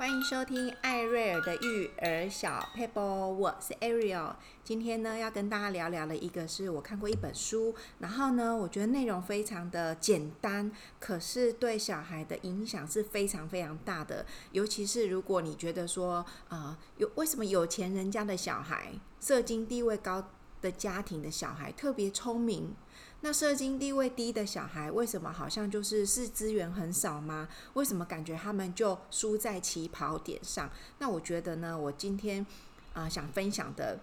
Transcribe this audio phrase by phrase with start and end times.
[0.00, 4.34] 欢迎收听艾瑞尔的育儿小 paper，，我是 Ariel。
[4.64, 14.24] 今天呢，要跟大家聊聊的一个是我看过一本书，然后呢，我觉得内容非常的简单，可是对小孩的影响是非常非常大的。
[14.52, 20.30] 尤其是如果你觉得说，啊、有为什么有钱人家的小孩，社经地位高
[20.62, 22.74] 的家庭的小孩特别聪明？
[23.22, 27.48] 那社经地位低的小孩，为什么好像就是是资源很少吗？
[27.74, 30.70] 为什么感觉他们就输在起跑点上？
[30.98, 32.44] 那我觉得呢，我今天
[32.94, 34.00] 啊、想分享的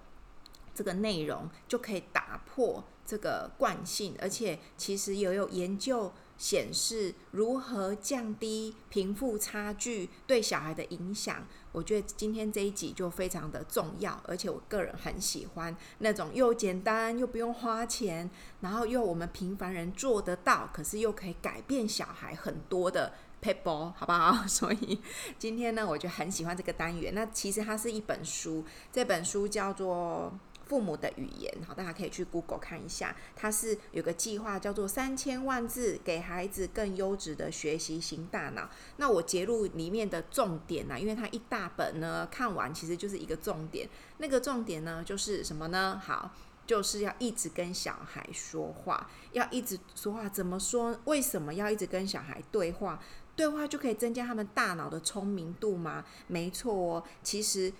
[0.73, 6.11] 这个内容，就可以打破这个惯性，而且其实也有研究。
[6.37, 18.29] 显示如何降低贫富差距对小孩的影响，我觉得今天这一集就非常的重要，而且我个人很喜欢那种又简单又不用花钱，
[18.61, 24.45] 然后又我们平凡人做得到，可是又可以改变小孩很多的撇步，好不好？
[24.47, 24.99] 所以
[25.39, 27.13] 今天呢，我就很喜欢这个单元。
[27.15, 30.31] 那其实它是一本书，这本书叫做。
[30.67, 38.69] 父母的语言，好，大家可以去 Google 看一下，它是有个计划叫做三千万字，给孩子更优质的学习型大脑。
[38.97, 43.87] 那我截录里面的重点呢，因为它一大本呢，看完其实就是一个重点。
[44.17, 46.01] 那个重点呢，就是什么呢？
[46.03, 46.31] 好，
[46.65, 50.27] 就是要一直跟小孩说话，要一直说话。
[50.27, 50.99] 怎么说？
[51.05, 52.99] 为什么要一直跟小孩对话？
[53.35, 56.03] 对话就可以增加他们大脑的聪明度吗？
[56.27, 57.71] 没错哦，其实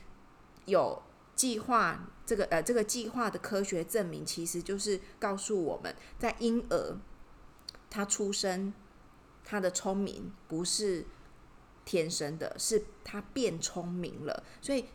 [0.66, 1.02] 有。
[1.38, 6.98] 计划这个呃，这个计划的科学证明，其实就是告诉我们在婴儿
[7.90, 8.74] 他出生，
[9.46, 11.06] 他的聪明不是
[11.86, 14.44] 天生的，是他变聪明了。
[14.62, 14.86] 所以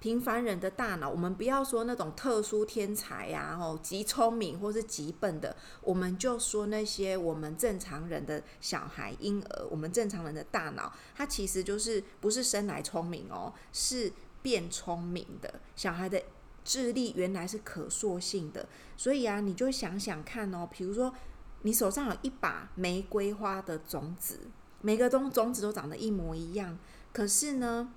[0.00, 14.10] 平凡人的大脑，我们不要说那种特殊天才呀，哦，极聪明或是极笨的，我们就说那些我们正常人的小孩婴儿，我们正常人的大脑，他其实就是不是生来聪明哦，是。
[14.42, 16.22] 变聪明的小孩的
[16.64, 21.14] 智力原来是可塑性的，所以啊，你就想想看哦，比如说
[21.62, 24.38] 你手上有一把玫瑰花的种子，
[24.80, 26.78] 每个种种子都长得一模一样，
[27.12, 27.92] 可是呢，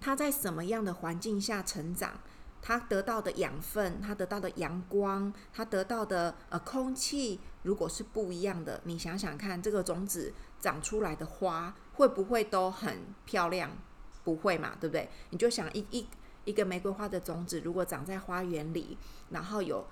[0.00, 2.20] 它在什么样的环境下成长，
[2.62, 13.70] 它得到的养分，它得到的阳光，它得到的呃空气，如果是不一样的，你想想看，这个种子长出来的花会不会都很漂亮？
[14.26, 15.08] 不会嘛，对不对？
[15.30, 16.04] 你就想一一
[16.44, 18.98] 一个玫瑰花的种子，如果长在花园里，
[19.30, 19.86] 然后有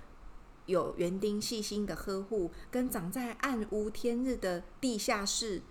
[0.67, 5.63] 有园丁细心的呵护，跟长在暗无天日的地下室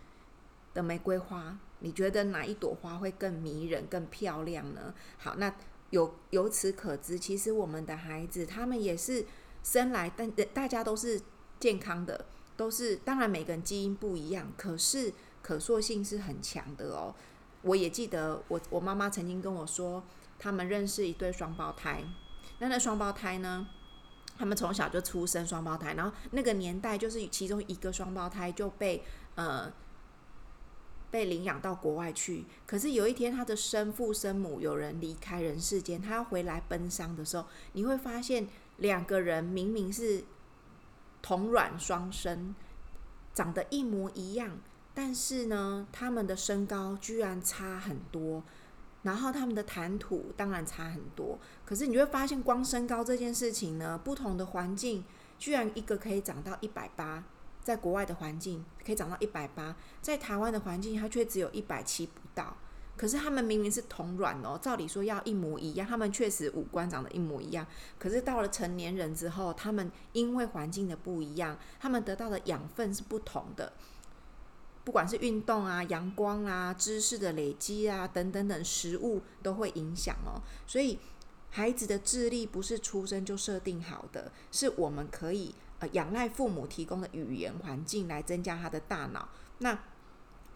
[0.73, 4.93] 的玫瑰花，你觉得哪一朵花会更迷人、更漂亮呢？
[5.17, 5.53] 好，那
[5.89, 9.25] 由由此可知，其实我们的孩子他们也是
[9.61, 11.19] 生来，但大家都是
[11.59, 12.25] 健康的，
[12.55, 17.13] 都是当然每个人基因不一样，可是可塑性是很强的哦。
[17.63, 20.03] 我也记得我，我妈妈曾经跟我说，
[20.37, 22.03] 他们认识一对双胞胎。
[22.59, 23.67] 那那双胞胎呢，
[24.37, 29.03] 他们从小就出生双胞胎，然后那个年代就是其中一个双胞胎就被
[29.35, 29.71] 呃
[31.09, 32.45] 被领养到国外去。
[32.65, 38.47] 可是有一天，他的生父生母有人离开人世间，他要回来奔丧的时候，你会发现
[38.77, 40.23] 两个人明明是
[41.21, 42.55] 同卵双生，
[43.33, 44.57] 长得一模一样。
[44.93, 48.43] 但是呢，他们的身高居然差很多，
[49.01, 51.39] 然后他们的谈吐当然差很多。
[51.65, 55.03] 可是你会发现，光身高这件事情呢，不同的环境，
[55.39, 57.23] 居然一个可以长到一百八，
[57.61, 62.55] 在国外的环境可以长到一百八，在台湾的环境，它却只有一百七不到。
[62.95, 67.65] 可是他们明明是同卵哦，照理说要一模一样，他们确实五官长得一模一样。
[67.97, 73.73] 可是到了成年人之后，他们因为环境的不一样，他们得到的养分是不同的。
[74.85, 80.41] 不管是运动啊、阳光啊、知识的累积啊等等等，食物都会影响哦。
[80.67, 80.99] 所以
[81.51, 89.29] 孩子的智力不是出生就设定好的，是我们可以呃仰赖父母提供的语言环境来增加他的大脑。
[89.59, 89.79] 那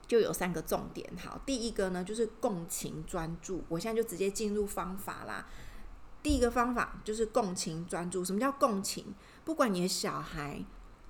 [0.07, 1.09] 就有三个重点。
[1.17, 3.63] 好，第一个呢就是共情专注。
[3.69, 5.47] 我现在就直接进入方法啦。
[6.21, 8.25] 第一个方法就是共情专注。
[8.25, 9.15] 什么叫共情？
[9.45, 10.65] 不管你的小孩。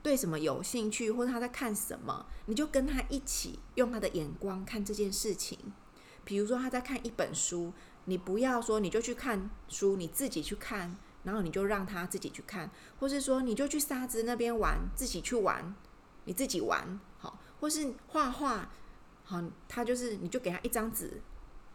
[0.07, 5.59] 对什么有兴趣，或者他在看什么，你就跟他一起用他的眼光看这件事情。
[6.23, 7.73] 比如说他在看一本书，
[8.05, 12.71] 你不要说你就去看书，你自己去看，然后你就让他自己去看，
[13.01, 15.75] 或是说你就去沙子那边玩，自己去玩，
[16.23, 18.69] 你自己玩好，或是画画
[19.25, 21.21] 好，他就是你就给他一张纸、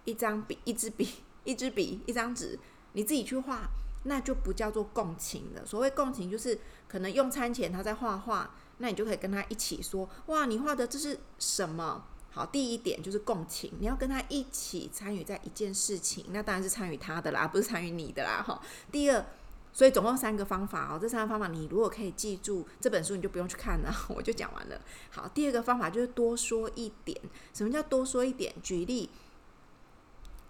[0.06, 1.06] 一张笔、一支笔、
[1.44, 2.58] 一支笔、一张纸，
[2.94, 3.68] 你自己去画。
[4.04, 5.64] 那就不叫做共情了。
[5.64, 6.58] 所谓共情，就是
[6.88, 12.04] 可能用餐前他在画画，那你就可以跟他一起说：“哇，你画的这是什么？
[12.34, 18.42] 好，第一点就是共情，你要跟他一起参与在一件事情，那当然是参与他的啦，不是参与你的啦。
[18.42, 18.58] 哈，
[18.90, 19.22] 第二，
[19.70, 24.80] 所以总共三个方法哦，这三个方法你如果可以记住这本书，你就不用去看了， 我就讲完了。
[25.10, 27.20] 好，第二个方法就是多说一点。
[27.52, 28.54] 什么叫多说一点？
[28.62, 29.10] 举例，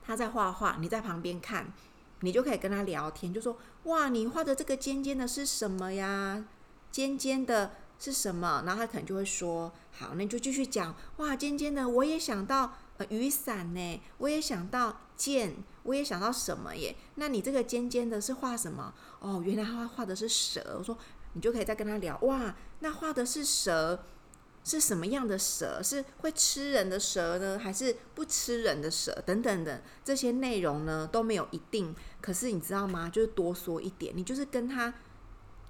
[0.04, 1.72] 他在画画，你在旁边看，
[2.22, 6.44] 你就可以跟他聊天，就说：哇，你画的这个尖尖的是什么呀？
[6.90, 7.72] 尖尖的。
[7.98, 8.64] 是什么？
[8.66, 10.92] 然后他可能就会说：“好，那你就继续讲。
[11.18, 15.54] 哇，尖尖的，我也想到呃雨伞呢，我也想到剑，
[15.84, 16.96] 我也想到什么耶？
[17.14, 18.92] 那你这个尖尖的是画什么？
[19.20, 20.74] 哦，原来他画的是蛇。
[20.76, 20.98] 我说
[21.34, 22.18] 你就可以再跟他聊。
[22.22, 24.04] 哇，那画的是蛇，
[24.64, 25.82] 是什么样的蛇？
[25.82, 29.12] 是会吃人的蛇呢，还是不吃人的蛇？
[29.26, 31.94] 等等的这些内容呢都没有一定。
[32.20, 33.08] 可是你知道吗？
[33.08, 34.92] 就是多说一点，你就是跟他。”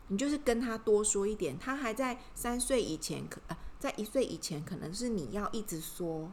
[0.09, 6.31] 你就是跟他多说一点，他还在三岁以前，可呃，在一岁以前，可能是你要一直说，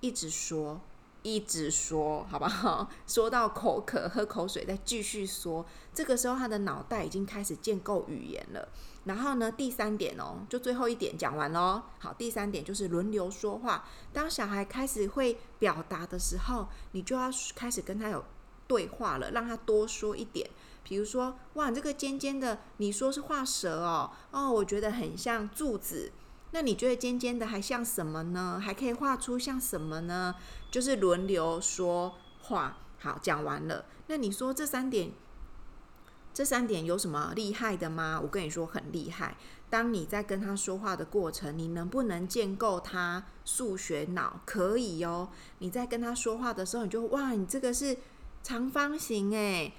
[0.00, 0.80] 一直说，
[1.22, 2.88] 一直说，好不好？
[3.06, 5.64] 说到口渴，喝口水，再继续说。
[5.94, 8.68] 这个时候，他的脑袋已经开始建构语言了。
[9.04, 11.82] 然后呢，第三点哦，就最后一点讲完喽。
[11.98, 13.84] 好，第三点就是轮流说话。
[14.12, 18.24] 当小孩开始会表达的时候，你就要开始跟他有
[18.66, 20.48] 对话了，让他多说一点。
[20.84, 26.12] 比如说，哇，这个尖尖的，你说是画蛇哦，哦，我觉得很像柱子。
[26.52, 28.60] 那你觉得尖尖的还像什么呢？
[28.62, 30.34] 还可以画出像什么呢？
[30.70, 32.78] 就是轮流说话。
[32.98, 33.86] 好，讲完了。
[34.06, 35.12] 那你说这三点，
[36.32, 38.20] 这三点有什么厉害的吗？
[38.22, 39.36] 我跟你说很厉害。
[39.70, 44.40] 当你在跟他说话的过程，你能不能建构他数学脑？
[44.44, 45.30] 可以哦。
[45.58, 47.96] 你在跟他说话的时候，你就哇，你这个是
[48.42, 49.72] 长方形诶。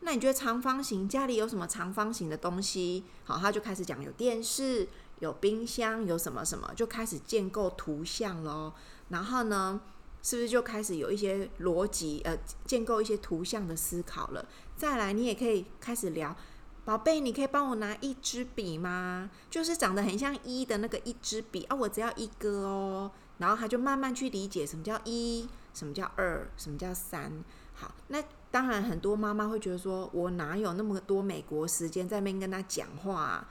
[0.00, 3.04] 那你觉得长方形家里有什么长方形的东西？
[3.24, 4.88] 好，他就开始讲有电视、
[5.20, 8.74] 有冰箱、有什么什么，就开始建构图像咯。
[9.08, 9.80] 然后呢，
[10.22, 12.20] 是不是就开始有一些逻辑？
[12.24, 14.46] 呃，建构一些图像的思考了。
[14.76, 16.36] 再来，你也可以开始聊，
[16.84, 19.30] 宝贝，你可以帮我拿一支笔吗？
[19.50, 23.10] 就是长得很像一的那个一支笔啊，我只要一个哦。
[23.38, 27.44] 然后他就慢慢去理解什么叫一，什么叫二，什么叫三。
[27.74, 28.22] 好，那。
[28.54, 33.44] 当然，很多妈妈会觉得说：“我哪有那么多美国时间在那边跟他讲话？”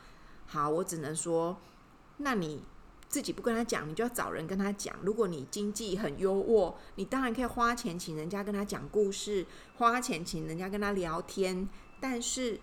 [0.54, 1.58] 好，我只能说，
[2.18, 2.62] 那你
[3.10, 4.96] 自己不跟他讲，你就要找人跟他讲。
[5.02, 9.48] 如果你经济很优渥，你当然可以花钱请人家跟他讲故事，
[9.78, 11.68] 花钱请人家跟他聊天。
[12.00, 12.60] 但是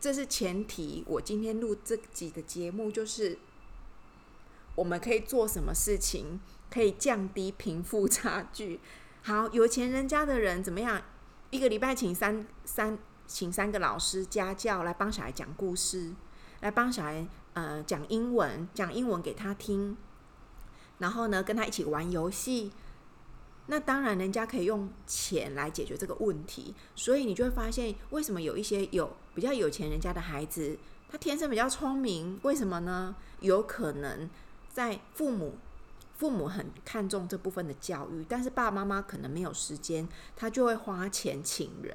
[0.00, 1.04] 这是前提。
[1.06, 3.38] 我今天录这几个节目，就是
[4.74, 8.80] 我们可以做什么事情可以降低贫富差距。
[9.22, 11.00] 好，有钱人家的人怎么样？
[11.50, 16.12] 一个礼拜请三三请三个老师家教来帮小孩讲故事，
[16.64, 19.94] 来帮小孩呃讲英文，讲英文给他听，
[20.96, 22.72] 然后呢跟他一起玩游戏。
[23.66, 30.78] 那当然人家可以用钱来解决这个问题，所以你就会发现为什么有一些有比较有钱人家的孩子，
[31.10, 33.14] 他天生比较聪明，为什么呢？
[33.40, 34.30] 有可能
[34.72, 35.58] 在父母。
[36.16, 41.92] 父母很看重这部分的教育，但是爸爸妈妈可能没有时间，他就会花钱请人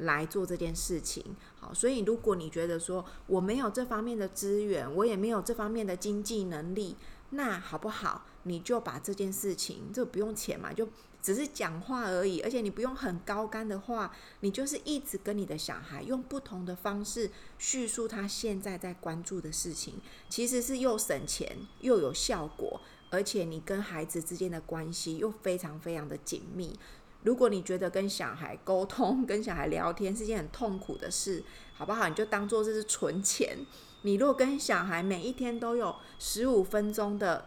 [0.00, 1.24] 来做这件事情。
[1.58, 6.96] 好，所以如果你觉得说我没有这方面的资源，我也没有这方面的经济能力，
[7.30, 8.26] 那好不好？
[8.44, 10.88] 你就把这件事情，这不用钱嘛，就
[11.20, 19.94] 只是讲话而已，而且你不用很高干的话，你就是一直跟你的小孩用不同的方式叙述他现在在关注的事情，
[20.30, 22.80] 其实是又省钱又有效果。
[23.12, 26.78] 而且你跟孩子之间的关系又非常非常的紧密。
[27.22, 32.08] 如果你觉得跟小孩沟通、跟小孩聊天是件很痛苦的事，好不好？
[32.08, 33.58] 你就当做这是存钱。
[34.02, 37.46] 你如果跟小孩每一天都有十五分钟的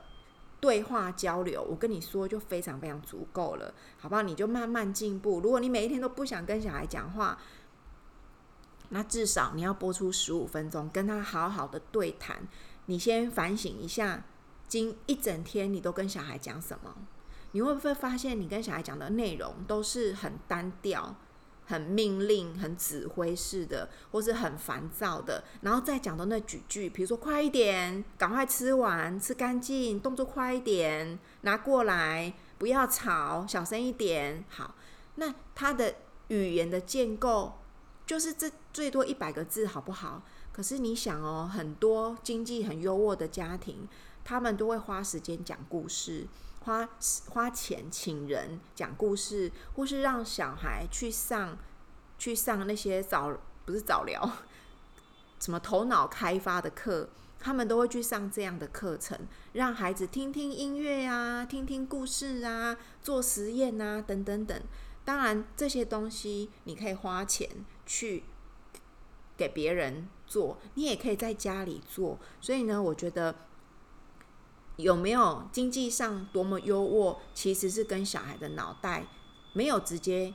[0.59, 4.21] 对话交流，我跟你说就非常非常足够了，好不好？
[4.21, 5.39] 你就慢慢进步。
[5.39, 7.39] 如果你每一天都不想跟小孩讲话，
[8.89, 12.47] 那至少你要播出十五分钟跟他好好的对谈。
[12.85, 14.23] 你先反省一下。
[14.65, 16.95] 今一整天你都跟小孩讲什么？
[17.53, 21.15] 你会不会发现你跟小孩讲的内容都是很单调、
[21.65, 25.43] 很命令、很指挥式的，或是很烦躁的？
[25.61, 34.43] 然后再讲的那几句，比如说快一点，赶快吃完，吃干净，动作快一点，拿过来，不要吵，小声一点。
[34.49, 34.75] 好，
[35.15, 35.95] 那他的
[36.27, 37.59] 语言的建构
[38.05, 40.23] 就是这最多一百个字，好不好？
[40.51, 43.87] 可是你想哦，很多经济很优渥的家庭。
[44.25, 46.25] 他们都会花时间讲故事，
[46.65, 46.87] 花
[47.29, 51.57] 花钱请人讲故事，或是让小孩去上
[52.17, 54.29] 去上那些早不是早疗，
[55.39, 59.19] 什么头脑开发的课，他们都会去上这样的课程，
[59.51, 64.61] 让孩子听听音乐啊，听听故事啊，做实验啊，等等等。
[65.05, 67.49] 当然，这些东西你可以花钱
[67.85, 68.23] 去
[69.35, 72.17] 给别人做，你也可以在家里做。
[72.39, 73.35] 所以呢，我觉得
[74.77, 79.05] 有没有经济上多么优渥，其实是跟小孩的脑袋
[79.53, 80.33] 没有直接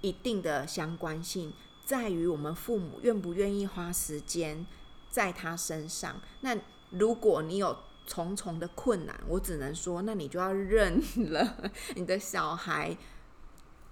[0.00, 1.52] 一定的相关性，
[1.84, 4.64] 在于我们父母愿不愿意花时间
[5.10, 6.20] 在他身上。
[6.40, 6.56] 那
[6.90, 12.96] 如果你有重重的困难，我只能说，那你就要认了你的小孩。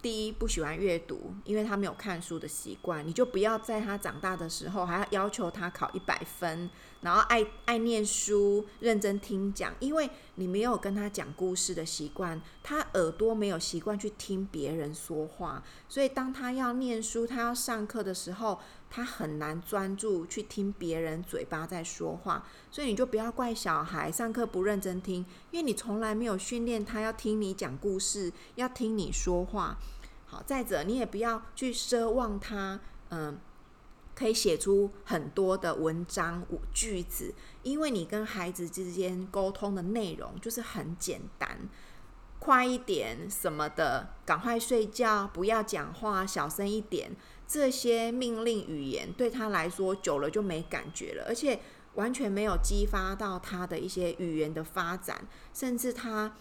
[0.00, 18.58] 第一，不喜欢阅读，因为他没有看书的习惯，你就不要在他长大的时候还要要求他考一百分，然后爱爱念书、认真听讲，因为你没有跟他讲故事的习惯，他耳朵没有习惯去听别人说话，所以当他要念书、他要上课的时候，
[18.90, 29.78] 他很难专注去听别人嘴巴在说话，所以你就不要怪小孩上课不认真听，因为你从来没有训练他要听你讲故事，要听你说话。
[30.26, 33.38] 好，再者，你也不要去奢望他，嗯，
[34.18, 36.44] 可以写出很多的文章、
[36.74, 37.32] 句子，
[37.62, 41.68] 因为你跟孩子之间沟通的内容就是很简单，
[42.40, 47.14] 快一点什么的，赶快睡觉，不要讲话，小声一点，
[47.46, 51.60] 这些命令语言对他来说久了就没感觉了，而且
[51.94, 56.34] 完全没有激发到他的一些语言的发展，甚至他。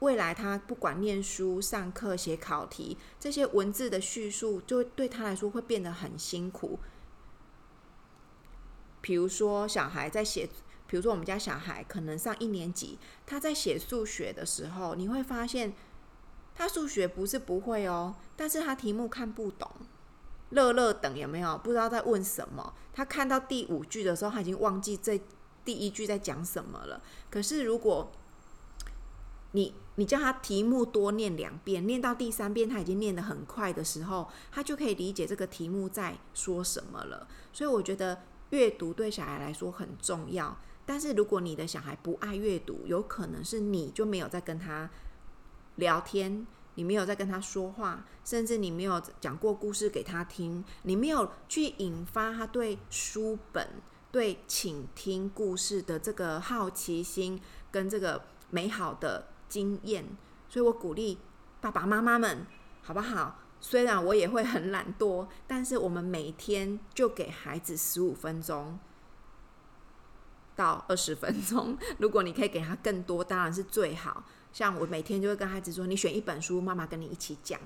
[0.00, 6.78] 未来他不管念书、上课、写考题，这些文字的叙述，就对他来说会变得很辛苦。
[9.00, 10.48] 比如说，小孩在写，
[10.86, 15.74] 比如说我们家小孩可能上一年级，他在写数学的时候，你会发现
[16.54, 19.70] 他数学不是不会哦，但是他题目看不懂，
[20.50, 21.56] 乐乐等有没有？
[21.58, 22.74] 不知道在问什么。
[22.92, 25.20] 他看到第五句的时候，他已经忘记这
[25.64, 27.02] 第一句在讲什么了。
[27.30, 28.10] 可是如果
[29.52, 37.26] 你你叫他题目多念两遍，念到第三遍他已经念得很快的时候，他就可以理解这个题目在说什么了。
[37.52, 40.56] 所以我觉得阅读对小孩来说很重要。
[40.86, 44.88] 但是如果你的小孩不爱阅读，有可能是你就没有在跟他
[45.76, 53.68] 聊天，你没有在跟他说话，甚至你没有讲过故事给他听，你没有去引发他对书本、
[54.10, 57.40] 对倾听故事的这个好奇心
[57.70, 59.26] 跟这个美好的。
[59.50, 60.06] 经验，
[60.48, 61.18] 所以我鼓励
[61.60, 62.46] 爸爸妈妈们，
[62.80, 63.40] 好不好？
[63.60, 68.78] 虽然我也会很懒惰，但是我们每天就给孩子十五分钟
[70.56, 71.76] 到二十分钟。
[71.98, 74.24] 如果你可以给他更多，当然是最好。
[74.52, 77.60] 像我每天就会跟孩子说：“你选一本书，妈妈跟你一起讲，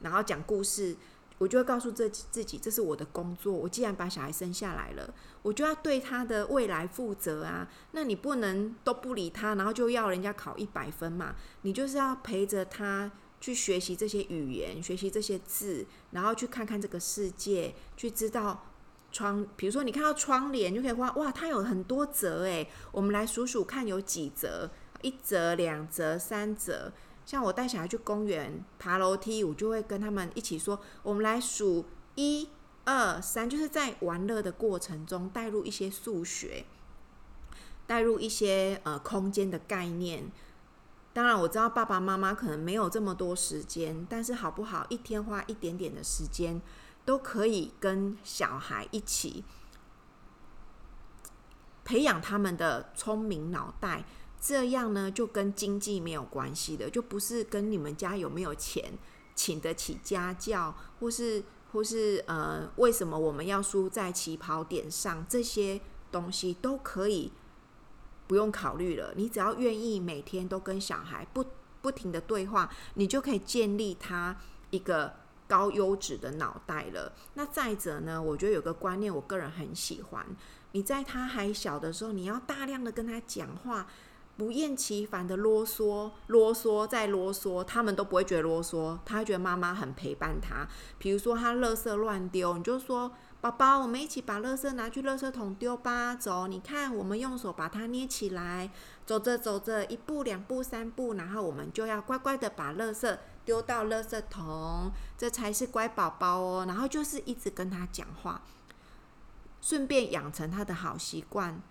[0.00, 0.96] 然后讲故事。”
[1.38, 3.52] 我就会告诉自己，自己这是我的工作。
[3.52, 5.12] 我既然把小孩生下来了，
[5.42, 7.68] 我就要对他的未来负责啊。
[7.92, 11.34] 那你不能都不理他，然后就要人家考一百分嘛？
[11.62, 18.64] 你就是要陪着他去学习这些语言，学习这些字，然后去看看这个世界，去知道
[19.12, 19.46] 窗。
[19.56, 22.66] 比如说，你看到窗帘，就可以画哇，它有很多折诶。
[22.90, 24.70] 我们来数数看有几折，
[25.02, 26.92] 一折、两折、三折。
[27.26, 32.48] 像我带小孩去公园爬楼梯，我就会跟他们一起说：“我们来数一
[32.84, 36.64] 二三，就是在玩乐的过程中带入一些数学，
[37.84, 40.30] 带入一些呃空间的概念。
[41.12, 44.86] 当然，我知道爸爸妈妈可能没有这么多时间，但是好不好？
[44.88, 46.62] 一天花一点点的时间，
[47.04, 49.42] 都可以跟小孩一起
[51.84, 54.04] 培养他们的聪明脑袋。”
[54.40, 58.92] 这样呢，就跟经济没有关系的，就不是跟你们家有没有钱，
[59.34, 65.26] 请得起家教，或是或是呃，为什么我们要输在起跑点上？
[65.28, 65.80] 这些
[66.12, 67.32] 东西都可以
[68.28, 69.12] 不用考虑了。
[69.16, 71.44] 你只要愿意每天都跟小孩不
[71.82, 74.36] 不停的对话，你就可以建立他
[74.70, 75.12] 一个
[75.48, 77.12] 高优质的脑袋了。
[77.34, 80.24] 那再者呢，我觉得有个观念，我个人很喜欢。
[80.72, 83.86] 你在他还小的时候，你要大量的跟他讲话。
[84.36, 90.68] 不厌其烦的啰嗦，啰嗦再啰嗦，他们都不会觉得啰嗦，他会觉得妈妈很陪伴他。
[90.98, 98.70] 比如说他垃圾乱丢，你就说：“宝宝，我们一起把垃圾拿去垃圾桶丢吧。”走，你看，我们用手把它捏起来，
[99.06, 103.16] 走着走着，一步两步三步，然后我们就要乖乖的把垃圾
[103.46, 106.64] 丢到垃圾桶，这才是乖宝宝哦。
[106.68, 108.42] 然后就是一直跟他讲话，
[109.62, 111.62] 顺便养成他的好习惯。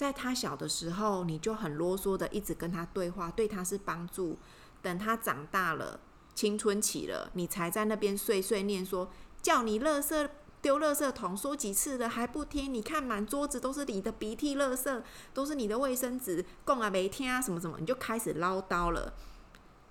[0.00, 4.38] 在他小的时候，你就很啰嗦的一直跟他对话，对他是帮助。
[4.80, 6.00] 等他长大了，
[6.34, 9.10] 青春期了，你才在那边碎碎念说，
[9.42, 10.26] 叫你垃圾
[10.62, 12.72] 丢垃圾桶，说几次了还不听？
[12.72, 15.02] 你看满桌子都是你的鼻涕垃圾，
[15.34, 19.12] 都是你的卫生纸，讲啊没听啊什么什么，你就开始唠叨了。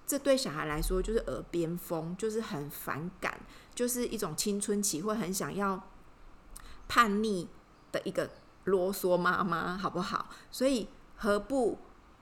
[0.08, 3.40] 这对小孩来说就是耳边风，就是很反感，
[3.76, 5.88] 就是一种青春期会很想要
[6.88, 7.48] 叛逆
[7.92, 8.28] 的一个
[8.70, 10.30] 啰嗦妈妈，好不好？
[10.50, 11.78] 所以何不？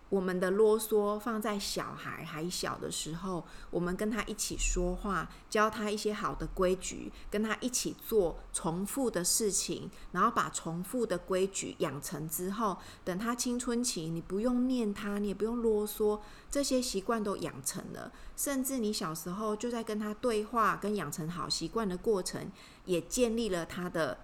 [0.10, 22.50] 我们的啰嗦放在小孩还小的时候，我们跟他一起说话，教他一些好的规矩，跟他一起做重复的事情，然后把重复的规矩养成之后，等他青春期，你不用念他，你也不用啰嗦，这些习惯都养成了，甚至你小时候就在跟他对话，跟养成好习惯的过程，
[22.86, 24.18] 也建立了他的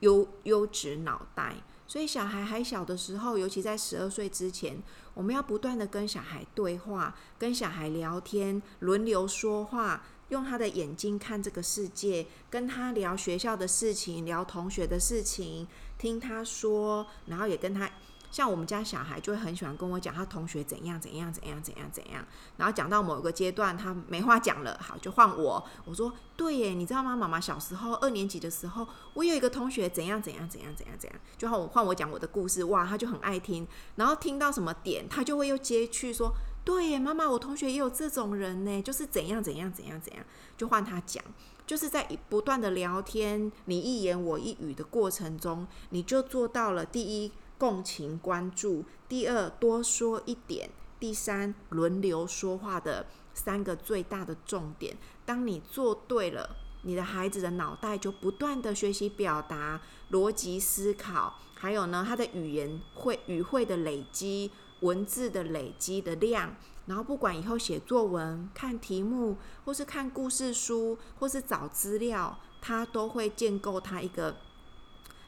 [0.00, 1.56] 优优质脑袋。
[1.86, 4.80] 所以小孩还小的时候，尤其在十二岁之前，
[5.14, 15.66] 我们要不断的跟小孩对话，跟小孩聊天，轮流说话，用他的眼睛看这个世界，跟他聊学校的事情，聊同学的事情，
[15.98, 17.90] 听他说，然后也跟他。
[18.30, 22.24] 像我们家小孩就会很喜欢跟我讲他同学怎样怎样怎样怎样怎样，
[22.56, 25.64] 然后讲到某一个阶段他没话讲了，好，就换我。
[25.84, 27.16] 我说对耶，你知道吗？
[27.16, 33.66] 妈妈小时候二年级的时候，我有一个同学怎样怎样怎样怎样怎样，就换我换我讲我的故事，哇，他就很爱听。
[33.96, 36.32] 然后听到什么点，他就会又接去说，
[36.64, 40.24] 对耶，妈妈，我同学也有这种人呢，就是怎样怎样怎样怎样，
[40.56, 41.22] 就换他讲，
[41.66, 47.32] 就是在不断的聊天，你一言我一语的过程中，你就做到了第一。
[47.60, 54.96] 共情关注，第二多说一点，第三轮流说话的三个最大的重点。
[55.26, 59.78] 当你做对了，你的孩子的脑袋就不断的学习表达、
[60.10, 64.50] 逻辑思考，还有呢，他的语言会语汇的累积、
[64.80, 69.36] 文字的累积的量，然后不管以后写作文、看题目，
[69.66, 74.36] 或是看故事书，或是找资料，他都会建构他一个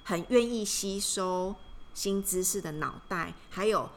[0.02, 1.54] 很愿意吸收。
[1.94, 3.88] 新知识的脑袋，还有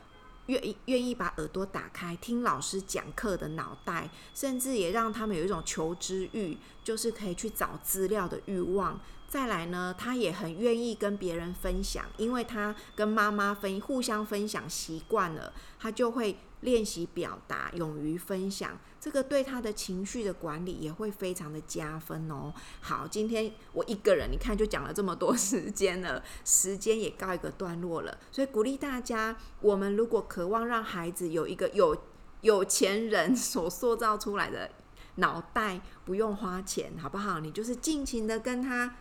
[0.48, 9.00] 愿意愿意把耳朵打开听老师讲课的脑袋，甚至也让他们有一种求知欲，就是可以去找资料的欲望。
[9.28, 18.80] 再来呢，他也很愿意跟别人分享，因为他跟妈妈分互相分享习惯了，他就会练习表达，勇于分享。
[19.02, 22.54] 这个对他的情绪的管理也会非常的加分哦。
[22.80, 28.18] 好，今天我一个人，你看就讲了这么多时间了，时间也告一个段落了。
[28.32, 31.96] 所以鼓励大家，我们如果渴望让孩子有一个有
[32.42, 34.72] 有钱人所塑造出来的
[35.16, 37.40] 脑袋，不用花钱，好不好？
[37.40, 38.96] 你就是尽情的跟他。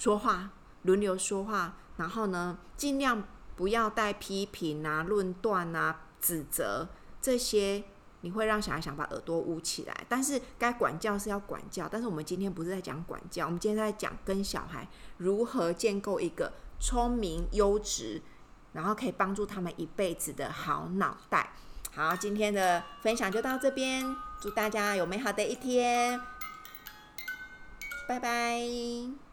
[0.00, 0.48] 说话，
[0.84, 3.22] 轮流说话，然后呢，尽量
[3.54, 6.88] 不要带批评啊、论断啊、指责
[7.20, 7.84] 这些，
[8.22, 10.06] 你会让小孩想把耳朵捂起来。
[10.08, 18.22] 但是该管教是要管教，但是我们今天不是在讲管教，我们今天在讲跟小孩如何建构一个聪明、优质，
[18.72, 21.52] 然后可以帮助他们一辈子的好脑袋。
[21.94, 26.18] 好，今天的分享就到这边，祝大家有美好的一天，
[28.08, 29.29] 拜拜。